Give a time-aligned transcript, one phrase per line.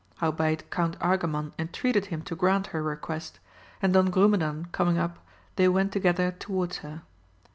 [0.15, 3.39] Howbeit Count Argamon entreated bim to grant her request,
[3.83, 5.19] and Don Grumedan coming up,
[5.57, 7.03] they went together towards her.